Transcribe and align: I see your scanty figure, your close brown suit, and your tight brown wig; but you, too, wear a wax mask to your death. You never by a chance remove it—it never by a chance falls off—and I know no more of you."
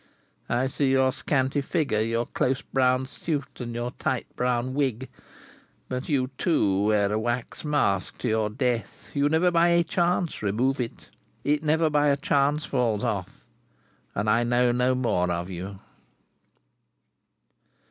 I 0.49 0.65
see 0.65 0.89
your 0.89 1.11
scanty 1.11 1.61
figure, 1.61 1.99
your 2.01 2.25
close 2.25 2.63
brown 2.63 3.05
suit, 3.05 3.59
and 3.59 3.75
your 3.75 3.91
tight 3.99 4.25
brown 4.35 4.73
wig; 4.73 5.07
but 5.89 6.09
you, 6.09 6.31
too, 6.39 6.85
wear 6.85 7.11
a 7.11 7.19
wax 7.19 7.63
mask 7.63 8.17
to 8.17 8.27
your 8.27 8.49
death. 8.49 9.09
You 9.13 9.29
never 9.29 9.51
by 9.51 9.67
a 9.67 9.83
chance 9.83 10.41
remove 10.41 10.79
it—it 10.79 11.61
never 11.61 11.87
by 11.91 12.07
a 12.07 12.17
chance 12.17 12.65
falls 12.65 13.03
off—and 13.03 14.27
I 14.27 14.43
know 14.43 14.71
no 14.71 14.95
more 14.95 15.29
of 15.29 15.51
you." 15.51 15.77